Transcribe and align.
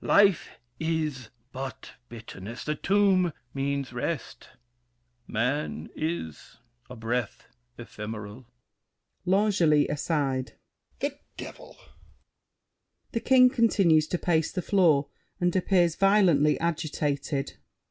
Life 0.03 0.57
is 0.79 1.29
but 1.51 1.91
bitterness, 2.09 2.63
the 2.63 2.73
tomb 2.73 3.33
means 3.53 3.93
rest. 3.93 4.49
Man 5.27 5.91
is 5.95 6.57
a 6.89 6.95
breath 6.95 7.45
ephemeral. 7.77 8.47
L'ANGELY 9.25 9.87
(aside). 9.89 10.53
The 11.01 11.19
devil! 11.37 11.77
[The 13.11 13.19
King 13.19 13.51
continues 13.51 14.07
to 14.07 14.17
pace 14.17 14.51
the 14.51 14.63
floor 14.63 15.07
and 15.39 15.55
appears 15.55 15.95
violently 15.95 16.59
agitated. 16.59 17.53